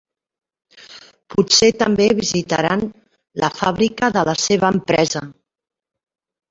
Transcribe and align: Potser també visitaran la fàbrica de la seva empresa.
Potser 1.33 1.69
també 1.83 2.09
visitaran 2.21 2.87
la 3.45 3.53
fàbrica 3.61 4.11
de 4.19 4.27
la 4.33 4.37
seva 4.49 4.75
empresa. 4.79 5.27